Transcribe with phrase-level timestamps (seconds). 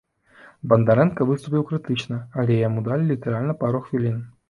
[0.71, 4.23] Бандарэнка выступіў крытычна, але яму далі літаральна пару хвілін.